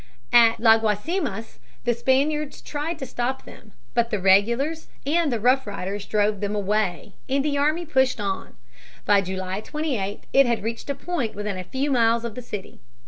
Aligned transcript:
At 0.33 0.59
La 0.59 0.79
Guasimas 0.79 1.59
the 1.83 1.93
Spaniards 1.93 2.59
tried 2.61 2.97
to 2.97 3.05
stop 3.05 3.45
them. 3.45 3.71
But 3.93 4.09
the 4.09 4.17
regulars 4.17 4.87
and 5.05 5.31
the 5.31 5.39
Rough 5.39 5.67
Riders 5.67 6.07
drove 6.07 6.39
them 6.39 6.55
away, 6.55 7.13
and 7.29 7.45
the 7.45 7.59
army 7.59 7.85
pushed 7.85 8.19
on. 8.19 8.55
By 9.05 9.21
June 9.21 9.61
28 9.61 10.23
it 10.33 10.45
had 10.47 10.63
reached 10.63 10.89
a 10.89 10.95
point 10.95 11.35
within 11.35 11.59
a 11.59 11.63
few 11.63 11.91
miles 11.91 12.25
of 12.25 12.33
the 12.33 12.41
city. 12.41 12.79